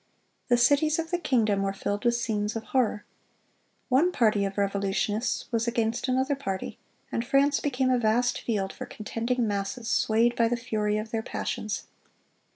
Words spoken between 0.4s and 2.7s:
The cities of the kingdom were filled with scenes of